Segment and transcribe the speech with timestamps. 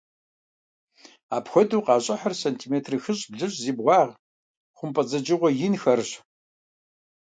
[1.35, 4.13] Апхуэдэу къащӀыхьыр сантиметр хыщӀ-блыщӀ зи бгъуагъ
[4.77, 6.11] хъумпӀэцӀэджыгъуэ инхэрщ.